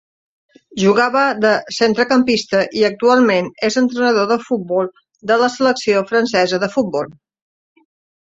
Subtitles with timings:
[0.83, 1.49] Jugava de
[1.79, 4.89] centrecampista i actualment és entrenador de futbol
[5.33, 7.13] de la selecció francesa de futbol.